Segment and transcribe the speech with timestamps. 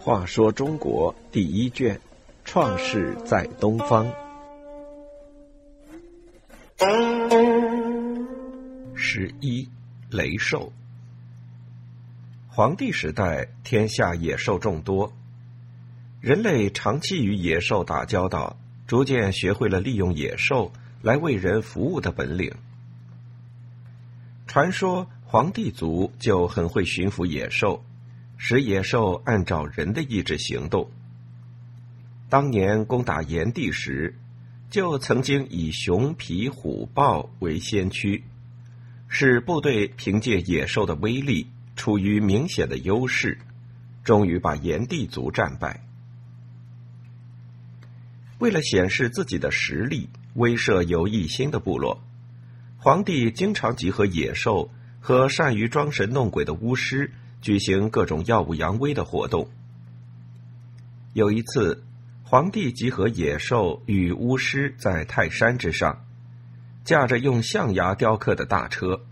[0.00, 2.00] 话说中国第一卷，
[2.44, 4.10] 创世在东方。
[8.94, 9.68] 十一，
[10.10, 10.72] 雷兽。
[12.48, 15.12] 黄帝时代，天下野兽众多，
[16.20, 22.54] 人类长期与野兽打交道，逐渐学会了利用野兽来为人服务的本领。
[24.58, 27.84] 传说黄帝族就很会驯服野兽，
[28.36, 30.90] 使野兽按照人的意志行动。
[32.28, 34.18] 当年攻打炎帝时，
[34.68, 38.24] 就曾经以熊、皮、虎、豹为先驱，
[39.06, 41.46] 使部队凭借野兽的威力。
[41.76, 43.38] 处于明显的优势，
[44.02, 45.84] 终于把炎帝族战败。
[48.40, 52.02] 为了显示自己的实力，威慑有异心的部落，
[52.88, 59.50] 皇帝经常集合野兽和善于装神弄鬼的巫师，举行各种耀武扬威的活动。
[61.12, 61.84] 有一次，
[62.22, 66.06] 皇帝集合野兽与巫师在泰山之上，
[66.82, 69.02] 驾着用象牙雕刻的大车，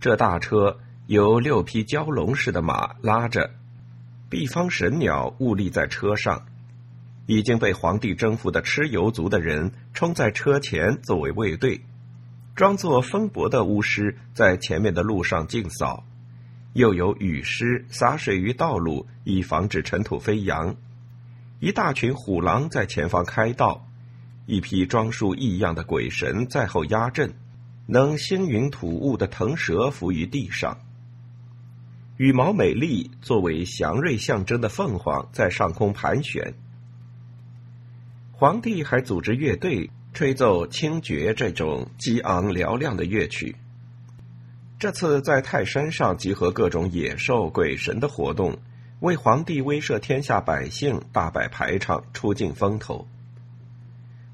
[0.00, 0.78] 这大车。
[1.06, 3.50] 由六匹蛟龙似的马拉着，
[4.30, 6.46] 毕方神鸟兀立在车上。
[7.26, 11.82] 已经被皇帝征服的蚩尤族的人冲在车前作为卫队，
[12.54, 16.04] 装作风伯的巫师在前面的路上净扫，
[16.74, 20.76] 又有雨师洒水于道路，以防止尘土飞扬。
[21.58, 23.86] 一大群虎狼在前方开道，
[24.46, 27.34] 一批装束异样的鬼神在后压阵，
[27.86, 30.78] 能星云吐雾的腾蛇伏于地上。
[32.16, 36.52] 羽毛美丽，作为祥瑞象征的凤凰在上空盘旋。
[38.32, 43.56] 皇帝还组织乐队吹奏清绝这种激昂嘹亮的乐曲。
[44.78, 48.58] 这次在泰山上集合各种野兽、鬼神的活动，
[49.00, 53.06] 为皇帝威慑天下百姓大摆排场，出尽风头。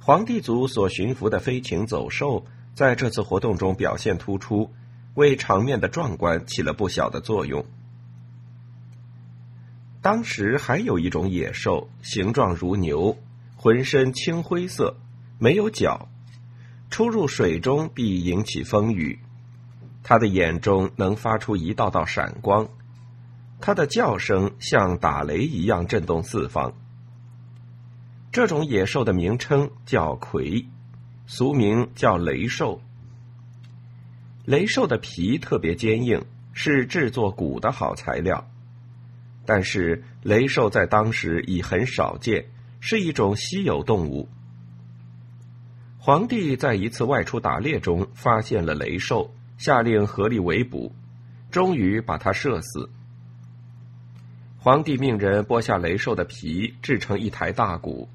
[0.01, 4.71] 皇帝族所驯服的飞禽走兽，在这次活动中表现突出。
[5.15, 7.65] 为场面的壮观起了不小的作用。
[10.03, 13.17] 当时还有一种野兽，形状如牛，
[13.57, 14.99] 浑身青灰色，
[15.39, 16.09] 没有脚，
[16.91, 19.19] 出入水中必引起风雨。
[20.03, 22.69] 它的眼中能发出一道道闪光，
[23.61, 26.73] 它的叫声像打雷一样震动四方。
[28.31, 30.67] 这种野兽的名称叫魁，
[31.27, 32.81] 俗名叫雷兽。
[34.45, 38.49] 雷兽的皮特别坚硬，是制作鼓的好材料。
[39.45, 42.47] 但是雷兽在当时已很少见，
[42.81, 44.29] 是一种稀有动物。
[46.07, 50.95] 皇帝在一次外出打猎中发现了雷兽，下令合力围捕，
[51.51, 52.89] 终于把它射死。
[54.57, 58.09] 皇帝命人剥下雷兽的皮，制成一台大鼓，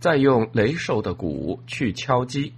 [0.00, 2.54] 再用雷兽的鼓去敲击，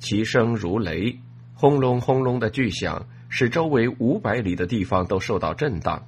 [0.00, 1.20] 其声如雷。
[1.54, 6.04] 轰隆轰隆的巨响，使周围五百里的地方都受到震荡。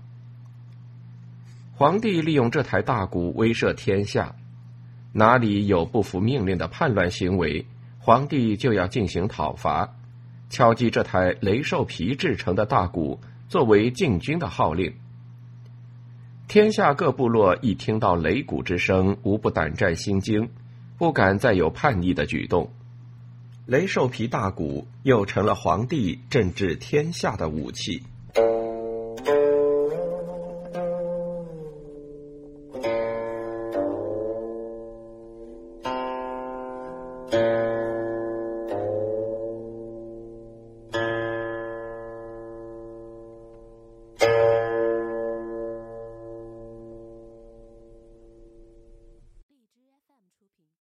[1.77, 4.35] 皇帝利用这台大鼓威慑天下，
[5.13, 7.65] 哪里有不服命令的叛乱行为，
[8.07, 9.97] 皇帝就要进行讨伐，
[10.49, 13.19] 敲击这台雷兽皮制成的大鼓，
[13.49, 14.95] 作为进军的号令。
[16.47, 20.51] 天下各部落一听到擂鼓之声，无不胆战心惊，
[20.97, 22.71] 不敢再有叛逆的举动。
[23.67, 28.05] 雷兽皮大鼓又成了皇帝镇治天下的武器。